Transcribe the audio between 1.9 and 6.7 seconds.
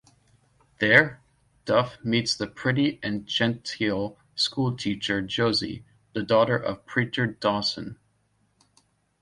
meets the pretty and genteel schoolteacher Josie, the daughter